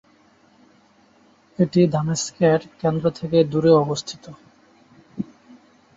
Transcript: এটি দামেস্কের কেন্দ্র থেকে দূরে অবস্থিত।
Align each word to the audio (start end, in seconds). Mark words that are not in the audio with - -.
এটি 1.59 1.81
দামেস্কের 1.93 2.59
কেন্দ্র 2.81 3.05
থেকে 3.19 3.37
দূরে 3.43 3.71
অবস্থিত। 3.83 4.23